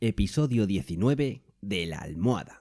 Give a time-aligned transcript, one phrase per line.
[0.00, 2.58] episodio 19 de La Almohada.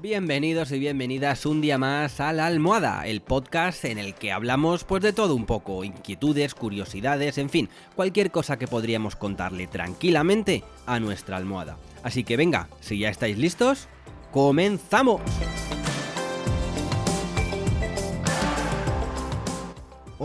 [0.00, 4.84] Bienvenidos y bienvenidas un día más a La Almohada, el podcast en el que hablamos
[4.84, 10.62] pues de todo un poco, inquietudes, curiosidades, en fin, cualquier cosa que podríamos contarle tranquilamente
[10.86, 11.78] a nuestra almohada.
[12.02, 13.88] Así que venga, si ya estáis listos,
[14.30, 15.22] ¡comenzamos!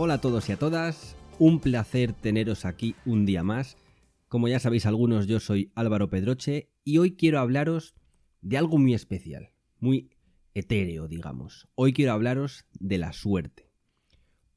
[0.02, 3.76] Hola a todos y a todas, un placer teneros aquí un día más.
[4.28, 7.94] Como ya sabéis algunos, yo soy Álvaro Pedroche y hoy quiero hablaros
[8.40, 10.08] de algo muy especial, muy
[10.54, 11.68] etéreo, digamos.
[11.74, 13.68] Hoy quiero hablaros de la suerte.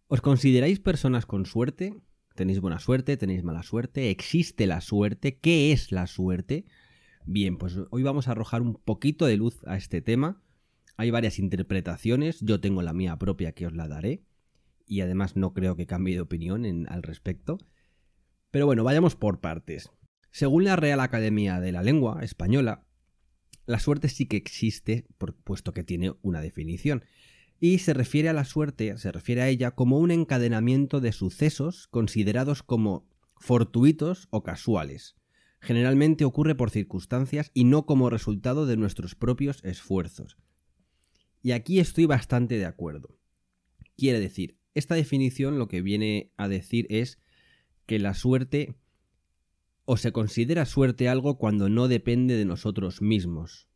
[0.07, 1.93] ¿Os consideráis personas con suerte?
[2.35, 3.17] ¿Tenéis buena suerte?
[3.17, 4.11] ¿Tenéis mala suerte?
[4.11, 5.39] ¿Existe la suerte?
[5.39, 6.63] ¿Qué es la suerte?
[7.25, 10.41] Bien, pues hoy vamos a arrojar un poquito de luz a este tema.
[10.95, 14.23] Hay varias interpretaciones, yo tengo la mía propia que os la daré
[14.85, 17.57] y además no creo que cambie de opinión en, al respecto.
[18.51, 19.89] Pero bueno, vayamos por partes.
[20.31, 22.85] Según la Real Academia de la Lengua Española,
[23.65, 25.05] la suerte sí que existe,
[25.43, 27.03] puesto que tiene una definición,
[27.59, 31.87] y se refiere a la suerte, se refiere a ella como un encadenamiento de sucesos
[31.87, 35.15] considerados como fortuitos o casuales.
[35.61, 40.35] Generalmente ocurre por circunstancias y no como resultado de nuestros propios esfuerzos.
[41.41, 43.17] Y aquí estoy bastante de acuerdo.
[43.95, 47.19] Quiere decir, esta definición lo que viene a decir es
[47.85, 48.75] que la suerte
[49.85, 53.67] o se considera suerte algo cuando no depende de nosotros mismos.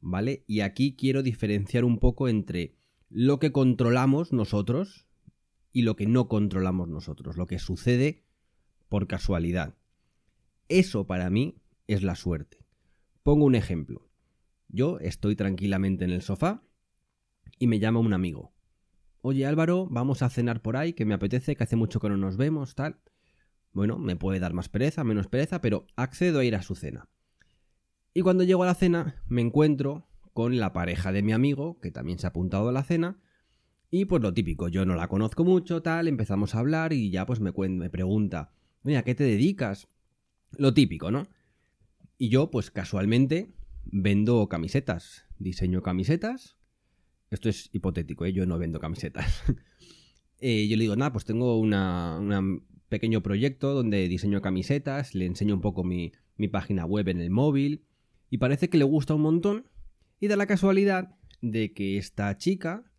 [0.00, 0.44] ¿Vale?
[0.46, 2.76] Y aquí quiero diferenciar un poco entre
[3.08, 5.06] lo que controlamos nosotros
[5.72, 8.24] y lo que no controlamos nosotros, lo que sucede
[8.88, 9.76] por casualidad.
[10.68, 11.56] Eso para mí
[11.86, 12.58] es la suerte.
[13.22, 14.08] Pongo un ejemplo.
[14.68, 16.62] Yo estoy tranquilamente en el sofá
[17.58, 18.52] y me llama un amigo
[19.22, 22.16] oye Álvaro, vamos a cenar por ahí, que me apetece, que hace mucho que no
[22.16, 22.98] nos vemos, tal.
[23.72, 27.08] Bueno, me puede dar más pereza, menos pereza, pero accedo a ir a su cena.
[28.12, 31.90] Y cuando llego a la cena, me encuentro con la pareja de mi amigo, que
[31.90, 33.18] también se ha apuntado a la cena,
[33.90, 37.24] y pues lo típico, yo no la conozco mucho, tal, empezamos a hablar y ya
[37.24, 39.88] pues me, me pregunta, oye, ¿a qué te dedicas?
[40.56, 41.26] Lo típico, ¿no?
[42.18, 46.56] Y yo pues casualmente vendo camisetas, diseño camisetas
[47.34, 48.32] esto es hipotético, ¿eh?
[48.32, 49.42] yo no vendo camisetas.
[50.44, 55.54] Eh, yo le digo, nada, pues tengo un pequeño proyecto donde diseño camisetas, le enseño
[55.54, 57.84] un poco mi, mi página web en el móvil
[58.28, 59.68] y parece que le gusta un montón
[60.18, 62.92] y da la casualidad de que esta chica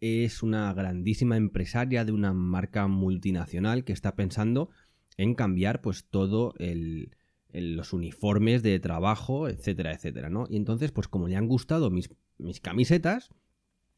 [0.00, 4.70] es una grandísima empresaria de una marca multinacional que está pensando
[5.16, 7.16] en cambiar pues todo el,
[7.52, 10.46] los uniformes de trabajo, etcétera, etcétera, ¿no?
[10.48, 13.30] Y entonces pues como le han gustado mis, mis camisetas,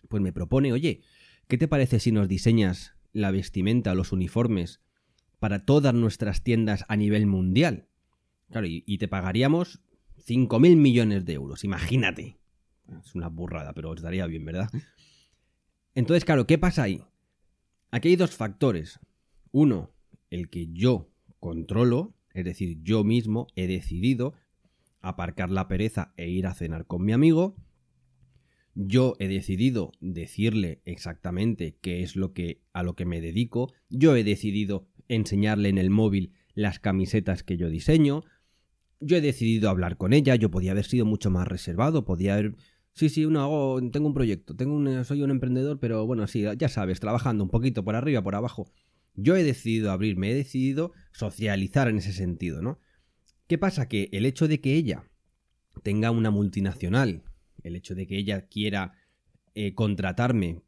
[0.09, 1.03] pues me propone, oye,
[1.49, 4.81] ¿qué te parece si nos diseñas la vestimenta, los uniformes
[5.39, 7.89] para todas nuestras tiendas a nivel mundial?
[8.51, 9.81] Claro, y, te pagaríamos
[10.27, 12.39] 5.000 millones de euros, imagínate.
[13.01, 14.69] Es una burrada, pero os daría bien, ¿verdad?
[15.95, 17.05] Entonces, claro, ¿qué pasa ahí?
[17.91, 18.99] Aquí hay dos factores.
[19.53, 19.93] Uno,
[20.31, 24.35] el que yo controlo, es decir, yo mismo he decidido
[25.01, 27.57] aparcar la pereza e ir a cenar con mi amigo.
[28.75, 33.73] Yo he decidido decirle exactamente qué es lo que a lo que me dedico.
[33.89, 38.23] Yo he decidido enseñarle en el móvil las camisetas que yo diseño.
[39.01, 40.37] Yo he decidido hablar con ella.
[40.37, 42.05] Yo podía haber sido mucho más reservado.
[42.05, 42.57] Podía haber.
[42.93, 44.55] Sí, sí, tengo un proyecto.
[44.55, 48.35] Tengo soy un emprendedor, pero bueno, sí, ya sabes, trabajando un poquito por arriba, por
[48.35, 48.71] abajo.
[49.15, 52.79] Yo he decidido abrirme, he decidido socializar en ese sentido, ¿no?
[53.47, 53.89] ¿Qué pasa?
[53.89, 55.05] Que el hecho de que ella
[55.83, 57.25] tenga una multinacional
[57.63, 58.93] el hecho de que ella quiera
[59.55, 60.63] eh, contratarme,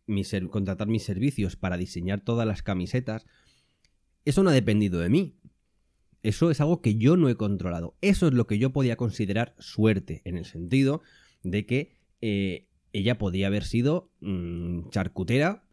[0.50, 3.26] contratar mis servicios para diseñar todas las camisetas,
[4.24, 5.36] eso no ha dependido de mí.
[6.22, 7.96] Eso es algo que yo no he controlado.
[8.00, 11.02] Eso es lo que yo podía considerar suerte, en el sentido
[11.42, 15.64] de que eh, ella podía haber sido mm, charcutera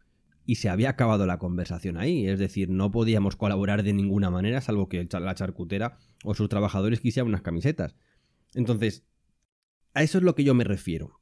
[0.46, 2.26] y se había acabado la conversación ahí.
[2.26, 7.00] Es decir, no podíamos colaborar de ninguna manera, salvo que la charcutera o sus trabajadores
[7.00, 7.94] quisieran unas camisetas.
[8.54, 9.04] Entonces,
[9.94, 11.20] a eso es lo que yo me refiero.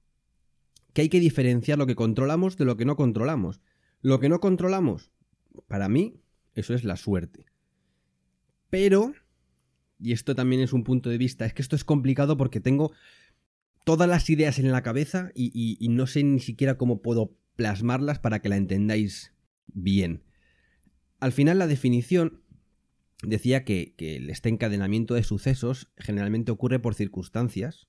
[0.93, 3.61] Que hay que diferenciar lo que controlamos de lo que no controlamos.
[4.01, 5.11] Lo que no controlamos,
[5.67, 6.21] para mí,
[6.55, 7.47] eso es la suerte.
[8.71, 9.13] Pero,
[9.99, 12.93] y esto también es un punto de vista, es que esto es complicado porque tengo
[13.85, 18.41] todas las ideas en la cabeza y, no sé ni siquiera cómo puedo plasmarlas para
[18.41, 19.35] que la entendáis
[19.67, 20.23] bien.
[21.21, 22.43] Al final la definición
[23.23, 27.89] decía que, que este encadenamiento de sucesos generalmente ocurre por circunstancias,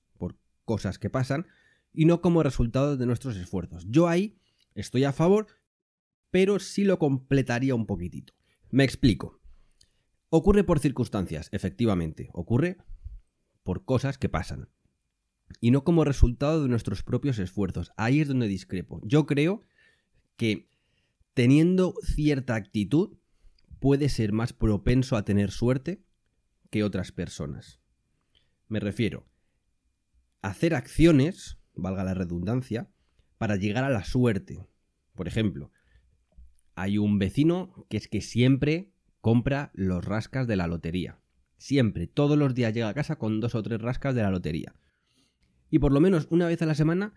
[0.70, 1.46] cosas que pasan
[1.92, 3.86] y no como resultado de nuestros esfuerzos.
[3.88, 4.38] Yo ahí
[4.74, 5.48] estoy a favor
[6.30, 8.34] pero sí lo completaría un poquitito.
[8.70, 9.40] Me explico.
[10.28, 12.30] Ocurre por circunstancias, efectivamente.
[12.32, 12.78] Ocurre
[13.64, 14.68] por cosas que pasan.
[15.60, 17.90] Y no como resultado de nuestros propios esfuerzos.
[17.96, 19.00] Ahí es donde discrepo.
[19.04, 19.62] Yo creo
[20.36, 20.68] que
[21.34, 23.18] teniendo cierta actitud
[23.80, 26.04] puede ser más propenso a tener suerte
[26.70, 27.80] que otras personas.
[28.68, 29.26] Me refiero
[30.42, 32.88] hacer acciones, valga la redundancia,
[33.38, 34.66] para llegar a la suerte.
[35.14, 35.70] Por ejemplo,
[36.74, 41.20] hay un vecino que es que siempre compra los rascas de la lotería.
[41.56, 44.74] Siempre, todos los días llega a casa con dos o tres rascas de la lotería.
[45.70, 47.12] Y por lo menos una vez a la semana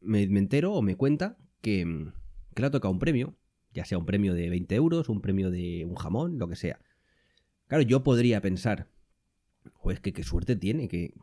[0.00, 2.10] me, entero o me cuenta que,
[2.54, 3.36] que le ha tocado un premio,
[3.72, 6.80] ya sea un premio de 20 euros, un premio de un jamón, lo que sea.
[7.66, 8.88] Claro, yo podría pensar,
[9.82, 11.14] pues que qué suerte tiene, que,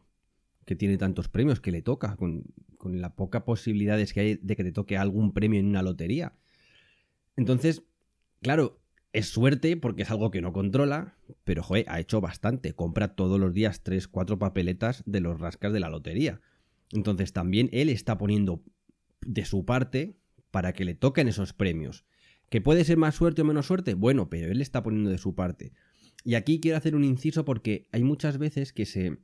[0.65, 2.43] que tiene tantos premios, que le toca, con,
[2.77, 6.33] con las pocas posibilidades que hay de que te toque algún premio en una lotería.
[7.35, 7.83] Entonces,
[8.41, 8.81] claro,
[9.13, 12.73] es suerte porque es algo que no controla, pero joder, ha hecho bastante.
[12.73, 16.41] Compra todos los días 3, 4 papeletas de los rascas de la lotería.
[16.91, 18.63] Entonces también él está poniendo
[19.21, 20.15] de su parte
[20.49, 22.05] para que le toquen esos premios.
[22.49, 23.93] ¿Que puede ser más suerte o menos suerte?
[23.93, 25.71] Bueno, pero él está poniendo de su parte.
[26.23, 29.17] Y aquí quiero hacer un inciso porque hay muchas veces que se,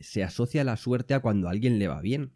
[0.00, 2.32] se asocia la suerte a cuando a alguien le va bien.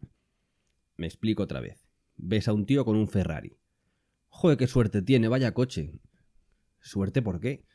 [0.97, 1.87] Me explico otra vez.
[2.17, 3.57] Ves a un tío con un Ferrari.
[4.27, 5.99] Joder, qué suerte tiene, vaya coche.
[6.81, 7.65] ¿Suerte por qué?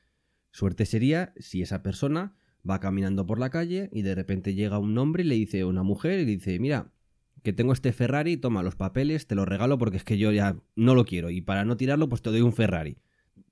[0.50, 2.36] Suerte sería si esa persona
[2.68, 5.82] va caminando por la calle y de repente llega un hombre y le dice una
[5.82, 6.92] mujer y dice, mira,
[7.42, 10.56] que tengo este Ferrari, toma los papeles, te lo regalo porque es que yo ya
[10.76, 12.98] no lo quiero y para no tirarlo pues te doy un Ferrari.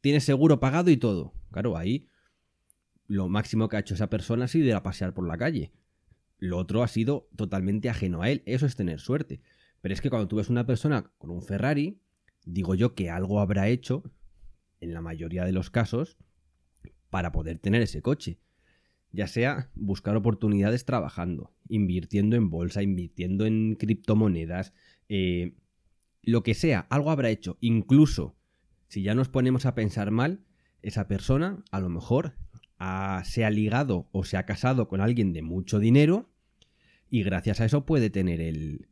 [0.01, 1.35] Tienes seguro pagado y todo.
[1.51, 2.07] Claro, ahí
[3.07, 5.73] lo máximo que ha hecho esa persona ha sido ir a pasear por la calle.
[6.43, 8.43] Lo otro ha sido totalmente ajeno a él.
[8.47, 9.41] Eso es tener suerte.
[9.81, 12.01] Pero es que cuando tú ves una persona con un Ferrari,
[12.45, 14.03] digo yo que algo habrá hecho,
[14.81, 16.17] en la mayoría de los casos,
[17.11, 18.41] para poder tener ese coche.
[19.13, 24.73] Ya sea buscar oportunidades trabajando, invirtiendo en bolsa, invirtiendo en criptomonedas,
[25.09, 25.55] eh,
[26.23, 27.57] lo que sea, algo habrá hecho.
[27.61, 28.35] Incluso,
[28.89, 30.45] si ya nos ponemos a pensar mal,
[30.83, 32.35] esa persona a lo mejor
[33.23, 36.32] se ha ligado o se ha casado con alguien de mucho dinero
[37.13, 38.89] y gracias a eso puede tener el,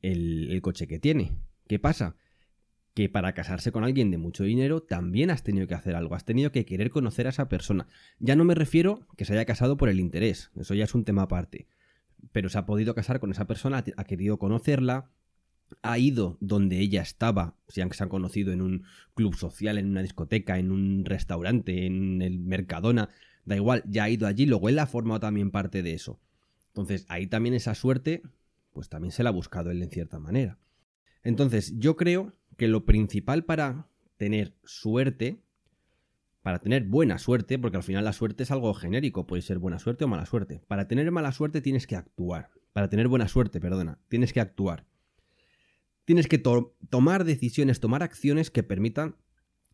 [0.00, 1.36] el, coche que tiene.
[1.68, 2.16] ¿Qué pasa?
[2.94, 6.24] Que para casarse con alguien de mucho dinero también has tenido que hacer algo, has
[6.24, 7.88] tenido que querer conocer a esa persona.
[8.20, 11.04] Ya no me refiero que se haya casado por el interés, eso ya es un
[11.04, 11.68] tema aparte.
[12.32, 15.10] Pero se ha podido casar con esa persona, ha querido conocerla,
[15.82, 20.00] ha ido donde ella estaba, si se han conocido en un club social, en una
[20.00, 23.10] discoteca, en un restaurante, en el Mercadona,
[23.44, 26.18] da igual, ya ha ido allí, luego él ha formado también parte de eso.
[26.76, 28.22] Entonces ahí también esa suerte
[28.76, 30.58] pues también se la ha buscado él en cierta manera.
[31.22, 33.88] Entonces, yo creo que lo principal para
[34.18, 35.40] tener suerte,
[36.42, 39.78] para tener buena suerte, porque al final la suerte es algo genérico, puede ser buena
[39.78, 40.60] suerte o mala suerte.
[40.68, 42.50] Para tener mala suerte tienes que actuar.
[42.74, 44.84] Para tener buena suerte, perdona, tienes que actuar.
[46.04, 49.16] Tienes que tomar decisiones, tomar acciones que permitan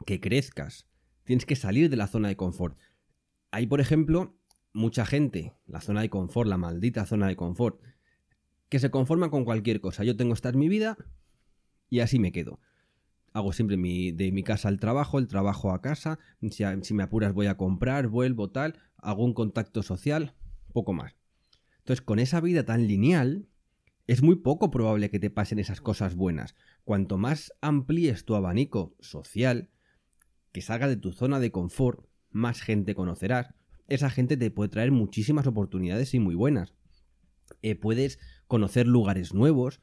[0.07, 0.87] que crezcas.
[1.25, 2.79] Tienes que salir de la zona de confort.
[3.51, 4.39] Hay, por ejemplo,
[4.73, 7.81] mucha gente, la zona de confort, la maldita zona de confort,
[8.69, 10.05] que se conforma con cualquier cosa.
[10.05, 10.97] Yo tengo esta es mi vida
[11.91, 12.61] y así me quedo.
[13.35, 16.19] Hago siempre de mi casa al trabajo, el trabajo a casa.
[16.51, 18.79] Si, si me apuras voy a comprar, vuelvo, tal.
[18.97, 20.35] Hago un contacto social,
[20.73, 21.17] poco más.
[21.79, 23.49] Entonces, con esa vida tan lineal,
[24.07, 26.55] es muy poco probable que te pasen esas cosas buenas.
[26.85, 29.71] Cuanto más amplíes tu abanico social,
[30.53, 33.55] que salga de tu zona de confort, más gente conocerás.
[33.93, 36.73] Esa gente te puede traer muchísimas oportunidades y muy buenas.
[37.61, 39.83] Eh, puedes conocer lugares nuevos.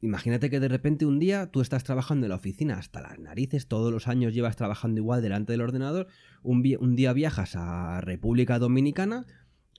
[0.00, 3.66] Imagínate que de repente un día tú estás trabajando en la oficina hasta las narices,
[3.66, 6.06] todos los años llevas trabajando igual delante del ordenador,
[6.44, 9.26] un, día viajas a República Dominicana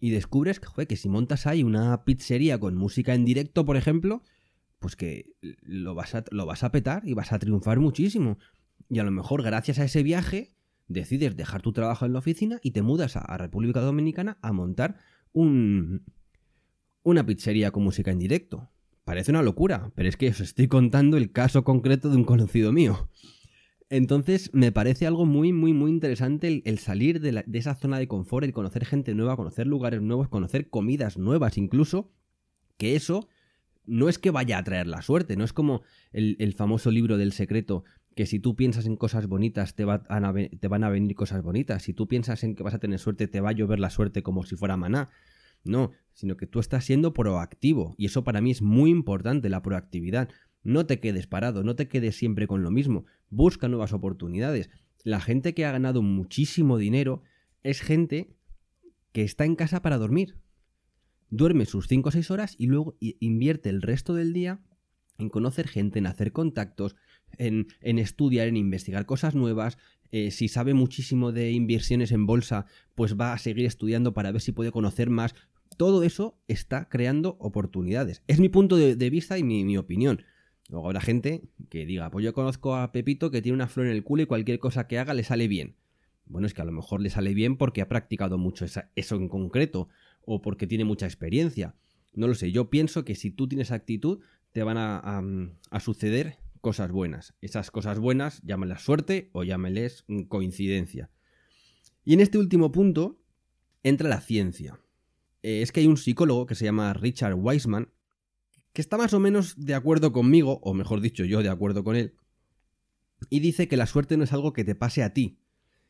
[0.02, 4.22] y descubres que, si montas ahí una pizzería con música en directo, por ejemplo,
[4.80, 8.38] pues que lo vas, a, lo vas a petar y vas a triunfar muchísimo.
[8.90, 10.58] Y a lo mejor gracias a ese viaje
[10.92, 14.98] decides dejar tu trabajo en la oficina y te mudas a República Dominicana a montar
[15.34, 16.04] un,
[17.04, 18.70] una pizzería con música en directo.
[19.04, 22.72] Parece una locura, pero es que os estoy contando el caso concreto de un conocido
[22.72, 23.10] mío.
[23.90, 28.46] Entonces me parece algo muy, muy, muy interesante el, salir de, esa zona de confort,
[28.46, 32.10] el conocer gente nueva, conocer lugares nuevos, conocer comidas nuevas incluso,
[32.78, 33.28] que eso
[33.86, 35.82] no es que vaya a traer la suerte, no es como
[36.14, 37.84] el, famoso libro del secreto,
[38.16, 42.08] que si tú piensas en cosas bonitas te, van a venir cosas bonitas, si tú
[42.08, 44.56] piensas en que vas a tener suerte te va a llover la suerte como si
[44.56, 45.10] fuera maná.
[45.64, 47.94] No, sino que tú estás siendo proactivo.
[47.98, 50.30] Y eso para mí es muy importante, la proactividad.
[50.64, 54.70] No te quedes parado, no te quedes siempre con lo mismo, busca nuevas oportunidades.
[55.04, 57.22] La gente que ha ganado muchísimo dinero
[57.64, 58.36] es gente
[59.12, 60.38] que está en casa para dormir.
[61.30, 64.62] Duerme sus 5 o 6 horas y luego invierte el resto del día
[65.18, 66.96] en conocer gente, en hacer contactos,
[67.38, 69.78] en, estudiar, en investigar cosas nuevas.
[70.12, 74.42] Eh, si sabe muchísimo de inversiones en bolsa, pues va a seguir estudiando para ver
[74.42, 75.36] si puede conocer más.
[75.78, 78.22] Todo eso está creando oportunidades.
[78.28, 80.24] Es mi punto de, vista y mi, mi, opinión.
[80.70, 83.94] Luego habrá gente que diga, pues yo conozco a Pepito que tiene una flor en
[83.94, 85.76] el culo y cualquier cosa que haga le sale bien.
[86.26, 89.28] Bueno, es que a lo mejor le sale bien porque ha practicado mucho eso en
[89.28, 89.90] concreto
[90.26, 91.76] o porque tiene mucha experiencia.
[92.14, 94.20] No lo sé, yo pienso que si tú tienes actitud,
[94.52, 97.34] te van a, suceder cosas buenas.
[97.42, 101.10] Esas cosas buenas, llámelas suerte o llámeles coincidencia.
[102.06, 103.20] Y en este último punto
[103.84, 104.80] entra la ciencia.
[105.44, 107.92] Eh, es que hay un psicólogo que se llama Richard Wiseman
[108.74, 111.96] que está más o menos de acuerdo conmigo, o mejor dicho, yo de acuerdo con
[111.96, 112.16] él,
[113.30, 115.40] y dice que la suerte no es algo que te pase a ti,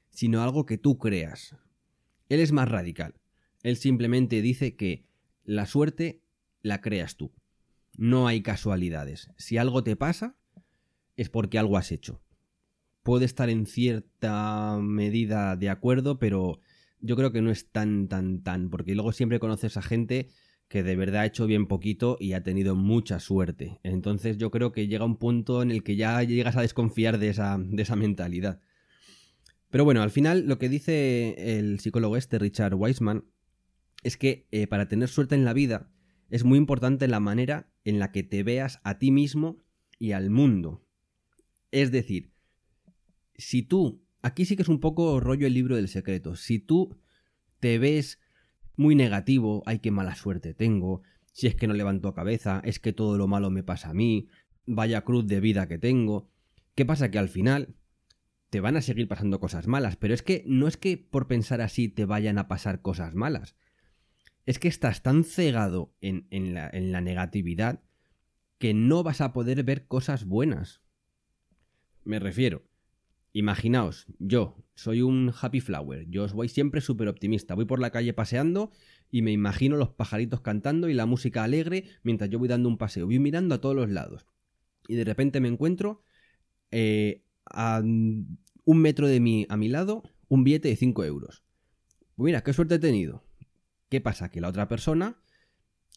[0.10, 1.56] sino algo que tú creas.
[2.28, 3.16] Él es más radical.
[3.64, 5.06] Él simplemente dice que
[5.44, 6.24] la suerte
[6.62, 7.32] la creas tú.
[7.96, 9.30] No hay casualidades.
[9.38, 10.36] Si algo te pasa,
[11.22, 12.22] es porque algo has hecho.
[13.04, 16.60] Puede estar en cierta medida de acuerdo, pero
[17.00, 20.30] yo creo que no es tan, tan, tan, porque luego siempre conoces a gente
[20.68, 23.80] que de verdad ha hecho bien poquito y ha tenido mucha suerte.
[23.84, 27.30] Entonces yo creo que llega un punto en el que ya llegas a desconfiar de
[27.30, 28.62] esa, de esa mentalidad.
[29.70, 33.26] Pero bueno, al final lo que dice el psicólogo este, Richard Wiseman,
[34.04, 35.92] es que eh, para tener suerte en la vida
[36.30, 39.58] es muy importante la manera en la que te veas a ti mismo
[40.00, 40.84] y al mundo.
[41.72, 42.32] Es decir,
[43.36, 46.98] si tú, aquí sí que es un poco rollo el libro del secreto, si tú
[47.60, 48.20] te ves
[48.76, 51.02] muy negativo, ay, qué mala suerte tengo,
[51.32, 54.28] si es que no levanto cabeza, es que todo lo malo me pasa a mí,
[54.66, 56.30] vaya cruz de vida que tengo.
[56.76, 57.10] ¿Qué pasa?
[57.10, 57.76] Que al final
[58.50, 61.62] te van a seguir pasando cosas malas, pero es que no es que por pensar
[61.62, 63.56] así te vayan a pasar cosas malas,
[64.46, 67.82] es que estás tan cegado en, la, en la negatividad
[68.58, 70.82] que no vas a poder ver cosas buenas.
[72.04, 72.64] Me refiero,
[73.34, 77.92] imaginaos, yo soy un happy flower, yo os voy siempre súper optimista, voy por la
[77.92, 78.72] calle paseando
[79.10, 82.78] y me imagino los pajaritos cantando y la música alegre mientras yo voy dando un
[82.78, 84.26] paseo, voy mirando a todos los lados.
[84.88, 86.04] Y de repente me encuentro
[86.72, 91.44] eh, a un metro de mí, a mi lado, un billete de 5 euros.
[92.16, 93.24] Pues mira, qué suerte he tenido.
[93.90, 94.30] ¿Qué pasa?
[94.30, 95.22] Que la otra persona,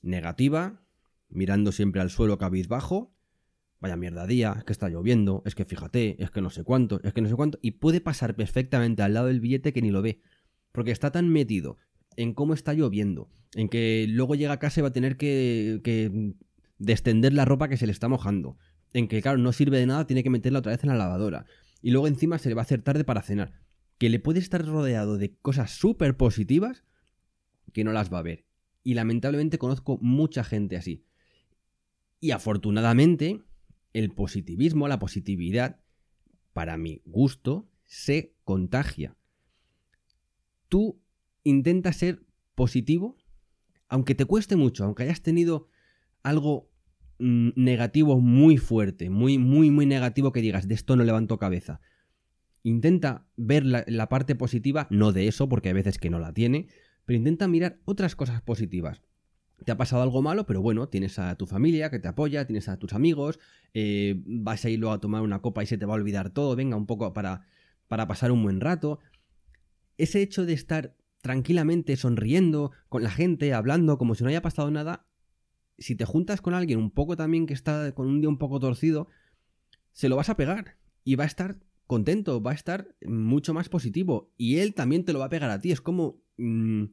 [0.02, 0.82] negativa,
[1.28, 3.13] mirando siempre al suelo cabizbajo,
[3.84, 7.02] vaya mierda día, es que está lloviendo, es que fíjate, es que no sé cuánto,
[7.02, 9.90] es que no sé cuánto, y puede pasar perfectamente al lado del billete que ni
[9.90, 10.22] lo ve,
[10.72, 11.76] porque está tan metido
[12.16, 15.82] en cómo está lloviendo, en que luego llega a casa y va a tener que,
[15.84, 16.32] que
[16.78, 18.56] descender la ropa que se le está mojando,
[18.94, 21.44] en que claro, no sirve de nada, tiene que meterla otra vez en la lavadora,
[21.82, 23.52] y luego encima se le va a hacer tarde para cenar,
[23.98, 26.84] que le puede estar rodeado de cosas súper positivas,
[27.74, 28.46] que no las va a ver.
[28.82, 31.04] Y lamentablemente conozco mucha gente así.
[32.18, 33.42] Y afortunadamente,
[33.94, 35.80] el positivismo, la positividad,
[36.52, 39.16] para mi gusto, se contagia.
[40.68, 41.00] Tú
[41.44, 43.16] intentas ser positivo,
[43.88, 45.68] aunque te cueste mucho, aunque hayas tenido
[46.22, 46.70] algo
[47.18, 51.80] mm, negativo muy fuerte, muy, muy, muy negativo que digas, de esto no levanto cabeza.
[52.62, 56.32] Intenta ver la, la parte positiva, no de eso, porque hay veces que no la
[56.32, 56.68] tiene,
[57.04, 59.02] pero intenta mirar otras cosas positivas.
[59.64, 62.68] Te ha pasado algo malo, pero bueno, tienes a tu familia que te apoya, tienes
[62.68, 63.38] a tus amigos,
[63.72, 66.30] eh, vas a ir luego a tomar una copa y se te va a olvidar
[66.30, 67.46] todo, venga, un poco para,
[67.88, 68.98] para pasar un buen rato.
[69.96, 74.70] Ese hecho de estar tranquilamente sonriendo con la gente, hablando como si no haya pasado
[74.70, 75.06] nada,
[75.78, 78.60] si te juntas con alguien un poco también que está con un día un poco
[78.60, 79.08] torcido,
[79.92, 83.68] se lo vas a pegar y va a estar contento, va a estar mucho más
[83.68, 85.72] positivo y él también te lo va a pegar a ti.
[85.72, 86.86] Es como Mm,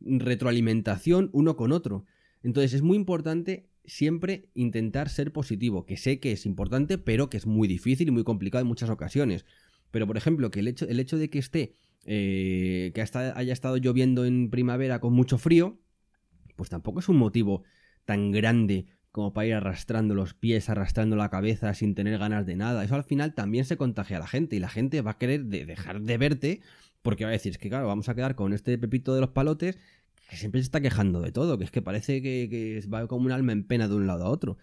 [0.00, 2.04] retroalimentación uno con otro.
[2.42, 7.36] Entonces es muy importante siempre intentar ser positivo, que sé que es importante, pero que
[7.36, 9.44] es muy difícil y muy complicado en muchas ocasiones.
[9.90, 13.76] Pero por ejemplo, que el hecho, el hecho de que esté, eh, que haya estado
[13.76, 15.80] lloviendo en primavera con mucho frío,
[16.56, 17.62] pues tampoco es un motivo
[18.04, 22.56] tan grande como para ir arrastrando los pies, arrastrando la cabeza sin tener ganas de
[22.56, 22.84] nada.
[22.84, 25.46] Eso al final también se contagia a la gente y la gente va a querer
[25.46, 26.60] dejar de verte
[27.06, 29.30] porque va a decir, es que claro, vamos a quedar con este pepito de los
[29.30, 29.78] palotes
[30.28, 33.30] que siempre se está quejando de todo, que es que parece que, va como un
[33.30, 34.58] alma en pena de un lado a otro.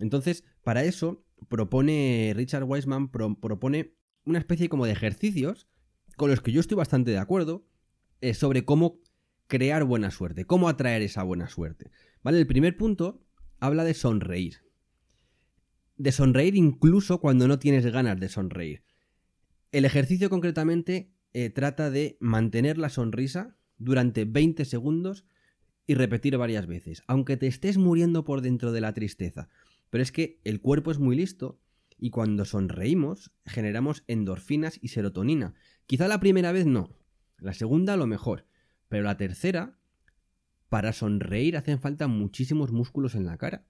[0.00, 5.68] Entonces, para eso, propone Richard Wiseman, propone una especie como de ejercicios
[6.16, 7.64] con los que yo estoy bastante de acuerdo
[8.20, 8.98] eh, sobre cómo
[9.46, 11.92] crear buena suerte, cómo atraer esa buena suerte.
[12.24, 12.40] ¿Vale?
[12.40, 13.24] El primer punto
[13.60, 14.64] habla de sonreír.
[15.96, 18.82] de sonreír incluso cuando no tienes ganas de sonreír.
[19.70, 25.26] El ejercicio concretamente eh, trata de mantener la sonrisa durante 20 segundos
[25.86, 29.48] y repetir varias veces, aunque te estés muriendo por dentro de la tristeza.
[29.90, 31.60] Pero es que el cuerpo es muy listo
[31.98, 35.54] y cuando sonreímos generamos endorfinas y serotonina.
[35.86, 36.96] Quizá la primera vez no,
[37.38, 38.46] la segunda lo mejor,
[38.88, 39.76] pero la tercera,
[40.68, 43.66] para sonreír hacen falta muchísimos músculos en la cara.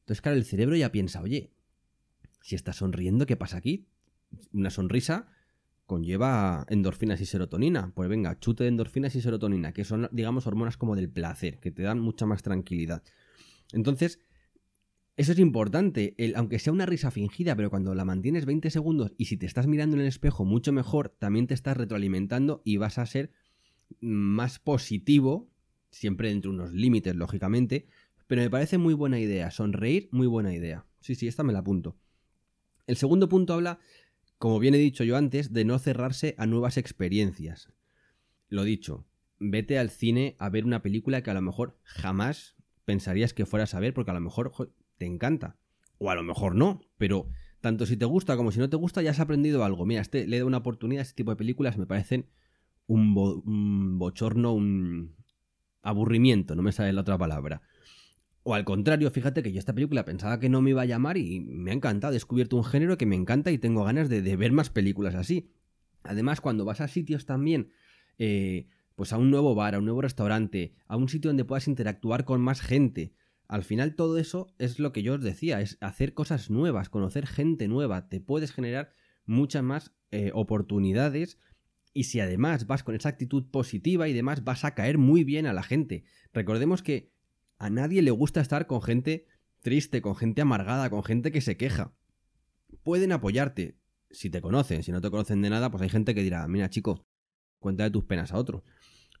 [0.00, 1.52] Entonces, claro, el cerebro ya piensa, oye,
[2.42, 3.88] si estás sonriendo, ¿qué pasa aquí?
[4.52, 5.28] Una sonrisa
[5.88, 7.92] conlleva endorfinas y serotonina.
[7.94, 11.70] Pues venga, chute de endorfinas y serotonina, que son, digamos, hormonas como del placer, que
[11.72, 13.02] te dan mucha más tranquilidad.
[13.72, 14.20] Entonces,
[15.16, 19.24] eso es importante, aunque sea una risa fingida, pero cuando la mantienes 20 segundos y
[19.24, 22.98] si te estás mirando en el espejo mucho mejor, también te estás retroalimentando y vas
[22.98, 23.32] a ser
[24.00, 25.50] más positivo,
[25.90, 27.88] siempre dentro de unos límites, lógicamente,
[28.26, 30.84] pero me parece muy buena idea, sonreír, muy buena idea.
[31.00, 31.96] Sí, sí, esta me la apunto.
[32.86, 33.80] El segundo punto habla
[34.38, 37.72] como bien he dicho yo antes, de no cerrarse a nuevas experiencias.
[38.48, 39.06] Lo dicho,
[39.38, 43.74] vete al cine a ver una película que a lo mejor jamás pensarías que fueras
[43.74, 44.52] a ver porque a lo mejor
[44.96, 45.58] te encanta.
[45.98, 47.28] O a lo mejor no, pero
[47.60, 49.84] tanto si te gusta como si no te gusta ya has aprendido algo.
[49.84, 52.26] Mira, este, le doy una oportunidad a este tipo de películas, me parecen
[52.86, 55.16] un, un bochorno, un
[55.82, 57.62] aburrimiento, no me sale la otra palabra.
[58.50, 61.18] O al contrario, fíjate que yo esta película pensaba que no me iba a llamar
[61.18, 62.14] y me ha encantado.
[62.14, 65.52] He descubierto un género que me encanta y tengo ganas de, ver más películas así.
[66.02, 67.72] Además, cuando vas a sitios también,
[68.16, 71.68] eh, pues a un nuevo bar, a un nuevo restaurante, a un sitio donde puedas
[71.68, 73.12] interactuar con más gente,
[73.48, 77.26] al final todo eso es lo que yo os decía, es hacer cosas nuevas, conocer
[77.26, 78.92] gente nueva, te puedes generar
[79.26, 81.38] muchas más eh, oportunidades
[81.92, 85.44] y si además vas con esa actitud positiva y demás, vas a caer muy bien
[85.44, 86.04] a la gente.
[86.32, 87.17] Recordemos que
[87.58, 89.26] a nadie le gusta estar con gente
[89.60, 91.92] triste, con gente amargada, con gente que se queja.
[92.82, 93.78] Pueden apoyarte
[94.10, 96.70] si te conocen, si no te conocen de nada, pues hay gente que dirá, mira
[96.70, 97.06] chico,
[97.58, 98.64] cuéntale tus penas a otro.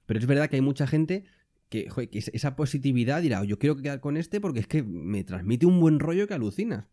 [0.06, 1.24] Pero es verdad que hay mucha gente
[1.68, 5.66] que, que esa positividad dirá, yo quiero quedar con este porque es que me transmite
[5.66, 6.86] un buen rollo que alucinas.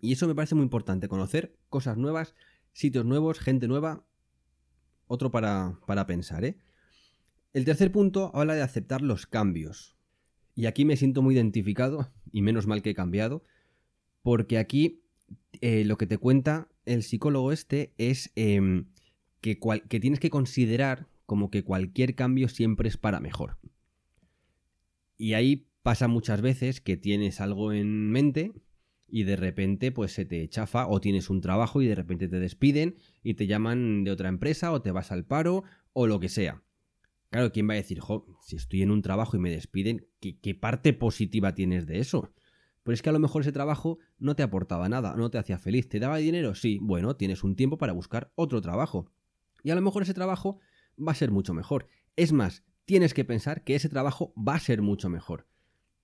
[0.00, 2.34] Y eso me parece muy importante, conocer cosas nuevas,
[2.72, 4.04] sitios nuevos, gente nueva.
[5.06, 6.58] Otro para, para pensar, ¿eh?
[7.54, 9.97] El tercer punto habla de aceptar los cambios.
[10.58, 13.44] Y aquí me siento muy identificado, y menos mal que he cambiado,
[14.22, 15.04] porque aquí
[15.60, 18.86] eh, lo que te cuenta el psicólogo este es em,
[19.40, 19.54] que,
[20.00, 23.56] tienes que considerar como que cualquier cambio siempre es para mejor.
[25.16, 28.50] Y ahí pasa muchas veces que tienes algo en mente
[29.06, 32.40] y de repente pues se te chafa o tienes un trabajo y de repente te
[32.40, 36.28] despiden y te llaman de otra empresa o te vas al paro o lo que
[36.28, 36.64] sea.
[37.30, 40.54] Claro, ¿quién va a decir, jo, si estoy en un trabajo y me despiden, ¿qué,
[40.54, 42.32] parte positiva tienes de eso?
[42.82, 45.58] Pues es que a lo mejor ese trabajo no te aportaba nada, no te hacía
[45.58, 45.90] feliz.
[45.90, 46.54] ¿Te daba dinero?
[46.54, 49.12] Sí, bueno, tienes un tiempo para buscar otro trabajo.
[49.62, 50.58] Y a lo mejor ese trabajo
[50.98, 51.88] va a ser mucho mejor.
[52.16, 55.46] Es más, tienes que pensar que ese trabajo va a ser mucho mejor.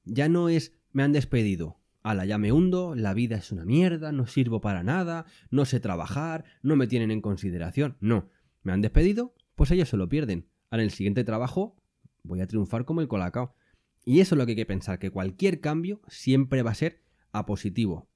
[0.05, 4.13] Ya no es me han despedido, ala, ya me hundo, la vida es una mierda,
[4.13, 7.97] no sirvo para nada, no sé trabajar, no me tienen en consideración.
[8.01, 8.29] No,
[8.63, 11.77] me han despedido, pues ellos se lo pierden en el siguiente trabajo
[12.23, 13.55] voy a triunfar como el colacao.
[14.05, 17.03] Y eso es lo que hay que pensar, que cualquier cambio siempre va a ser
[17.33, 18.09] a positivo.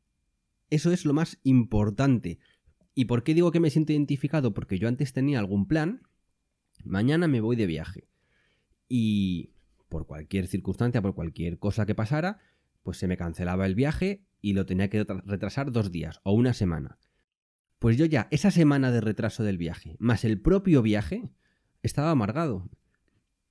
[0.71, 2.39] Eso es lo más importante.
[2.95, 4.53] ¿Y por qué digo que me siento identificado?
[4.53, 6.03] Porque yo antes tenía algún plan,
[6.85, 8.09] mañana me voy de viaje.
[8.89, 9.53] Y
[9.89, 12.39] por cualquier circunstancia, por cualquier cosa que pasara,
[12.83, 16.53] pues se me cancelaba el viaje y lo tenía que retrasar dos días o una
[16.53, 16.99] semana.
[17.79, 21.31] Pues yo ya, esa semana de retraso del viaje, más el propio viaje,
[21.89, 22.69] estaba amargado.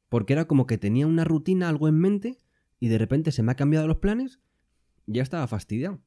[0.10, 2.38] Porque era como que tenía una rutina, algo en mente,
[2.80, 4.40] y de repente se me ha cambiado los planes,
[5.06, 6.00] ya estaba fastidiado.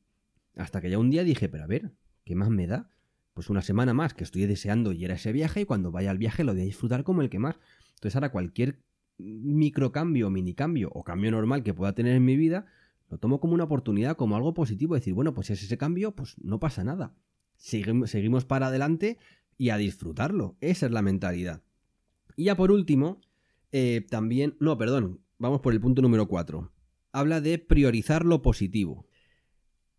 [0.57, 1.93] Hasta que ya un día dije, pero a ver,
[2.25, 2.89] ¿qué más me da?
[3.35, 6.19] Pues una semana más que estoy deseando ir a ese viaje y cuando vaya al
[6.19, 7.57] viaje lo voy a disfrutar como el que más.
[7.95, 8.83] Entonces ahora cualquier
[9.19, 12.67] microcambio, minicambio o cambio normal que pueda tener en mi vida,
[13.09, 16.15] lo tomo como una oportunidad, como algo positivo, decir, bueno, pues si es ese cambio,
[16.15, 17.15] pues no pasa nada.
[17.57, 19.19] Seguimos, seguimos para adelante
[19.59, 20.57] y a disfrutarlo.
[20.61, 21.63] Esa es la mentalidad.
[22.41, 23.21] Y ya por último,
[23.71, 26.73] eh, también, no, perdón, vamos por el punto número 4.
[27.13, 29.07] Habla de priorizar lo positivo.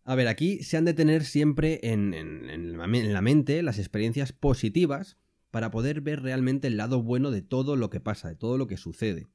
[0.02, 5.18] A ver, aquí se han de tener siempre en, en, la mente las experiencias positivas
[5.52, 8.66] para poder ver realmente el lado bueno de todo lo que pasa, de todo lo
[8.66, 9.28] que sucede.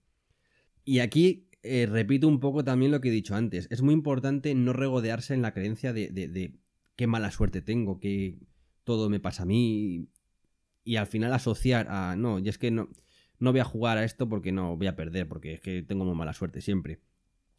[0.83, 3.69] Y aquí eh, repito un poco también lo que he dicho antes.
[3.71, 6.59] Es muy importante no regodearse en la creencia de, de, de
[6.97, 8.37] qué mala suerte tengo, que
[8.83, 10.09] todo me pasa a mí,
[10.87, 12.87] y al final asociar a, no, y es que no,
[13.39, 16.05] no voy a jugar a esto porque no voy a perder, porque es que tengo
[16.05, 17.01] muy mala suerte siempre.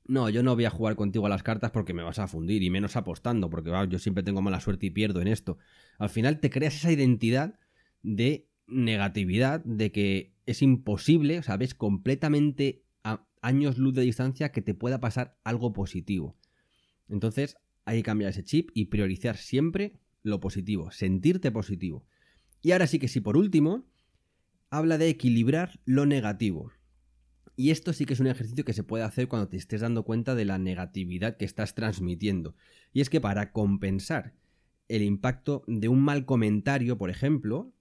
[0.06, 2.62] no, yo no voy a jugar contigo a las cartas porque me vas a fundir,
[2.62, 5.58] y menos apostando, porque yo siempre tengo mala suerte y pierdo en esto.
[5.98, 7.58] Al final te creas esa identidad
[8.02, 14.72] de negatividad, de que es imposible, sabes, completamente a años luz de distancia que te
[14.72, 16.38] pueda pasar algo positivo.
[17.10, 22.06] Entonces hay que cambiar ese chip y priorizar siempre lo positivo, sentirte positivo.
[22.61, 23.87] Y ahora sí que sí, por último,
[24.71, 26.73] habla de equilibrar lo negativo.
[27.57, 30.05] Y esto sí que es un ejercicio que se puede hacer cuando te estés dando
[30.05, 32.55] cuenta de la negatividad que estás transmitiendo.
[32.92, 34.35] Y es que para compensar
[34.87, 37.73] el impacto de un mal comentario, por ejemplo,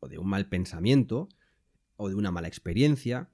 [0.00, 1.28] o de un mal pensamiento,
[1.96, 3.30] o de una mala experiencia,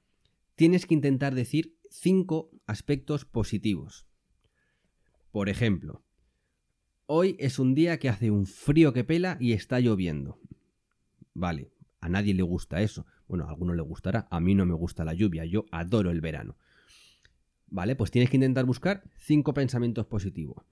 [0.54, 4.06] tienes que intentar decir cinco aspectos positivos.
[5.30, 6.02] Por ejemplo,
[7.10, 10.38] hoy es un día que hace un frío que pela y está lloviendo.
[11.32, 13.06] Vale, a nadie le gusta eso.
[13.26, 16.20] Bueno, a alguno le gustará, a mí no me gusta la lluvia, yo adoro el
[16.20, 16.56] verano.
[17.66, 20.64] Vale, pues tienes que intentar buscar cinco pensamientos positivos.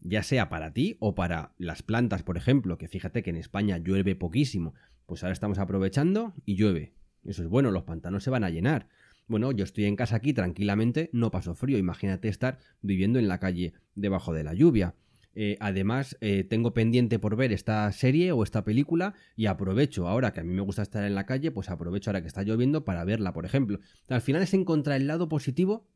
[0.00, 3.76] Ya sea para ti o para las plantas, por ejemplo, que fíjate que en España
[3.76, 4.74] llueve poquísimo.
[5.06, 6.94] Pues ahora estamos aprovechando y llueve.
[7.22, 8.88] Eso es bueno, los pantanos se van a llenar.
[9.28, 11.78] Bueno, yo estoy en casa aquí tranquilamente, no paso frío.
[11.78, 14.94] Imagínate estar viviendo en la calle debajo de la lluvia.
[15.34, 20.32] Eh, además, eh, tengo pendiente por ver esta serie o esta película y aprovecho, ahora
[20.32, 22.84] que a mí me gusta estar en la calle, pues aprovecho ahora que está lloviendo
[22.84, 23.80] para verla, por ejemplo.
[24.08, 25.88] Al final es encontrar el lado positivo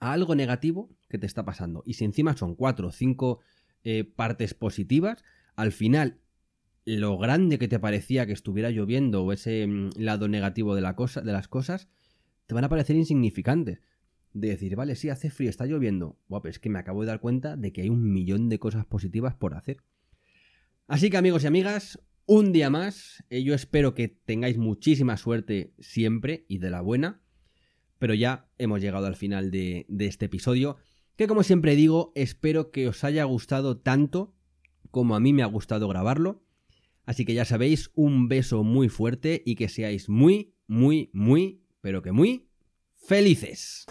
[0.00, 1.82] a algo negativo que te está pasando.
[1.86, 3.40] Y si encima son cuatro o cinco
[3.84, 5.22] eh, partes positivas,
[5.54, 6.18] al final
[6.84, 10.96] lo grande que te parecía que estuviera lloviendo o ese mm, lado negativo de, la
[10.96, 11.88] cosa, de las cosas,
[12.46, 13.80] te van a parecer insignificantes
[14.32, 16.18] de decir, vale, sí, hace frío, está lloviendo.
[16.28, 18.86] Guau, es que me acabo de dar cuenta de que hay un millón de cosas
[18.86, 19.78] positivas por hacer.
[20.86, 23.24] Así que amigos y amigas, un día más.
[23.30, 27.22] Eh, yo espero que tengáis muchísima suerte siempre y de la buena.
[27.98, 30.76] Pero ya hemos llegado al final de, de este episodio.
[31.16, 34.34] Que como siempre digo, espero que os haya gustado tanto
[34.90, 36.44] como a mí me ha gustado grabarlo.
[37.04, 42.02] Así que ya sabéis, un beso muy fuerte y que seáis muy, muy, muy, pero
[42.02, 42.48] que muy
[42.94, 43.86] felices.